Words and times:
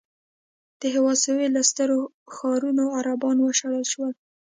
د 0.79 0.81
هېواد 0.93 1.17
سوېل 1.25 1.51
له 1.57 1.61
سترو 1.69 1.99
ښارونو 2.35 2.83
عربان 2.97 3.37
وشړل 3.41 3.83
شول. 3.91 4.11